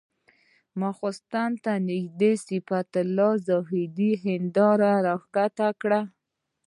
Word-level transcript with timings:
ماخستن 0.79 1.51
ته 1.63 1.73
نږدې 1.89 2.31
صفت 2.47 2.91
الله 3.03 3.31
زاهدي 3.47 4.11
هنداره 4.23 4.91
ښکته 5.23 5.67
کړه. 5.81 6.01